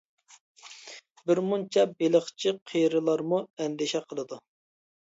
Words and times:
بىر 1.27 1.43
مۇنچە 1.51 1.85
بېلىقچى 2.01 2.57
قېرىلارمۇ 2.73 3.45
ئەندىشە 3.55 4.07
قىلىدۇ. 4.11 4.45